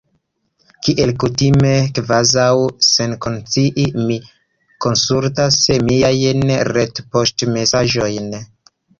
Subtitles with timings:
[0.85, 2.47] Kiel kutime, kvazaŭ
[2.87, 4.17] senkonscie, mi
[4.85, 8.33] konsultas miajn retpoŝtmesaĝojn.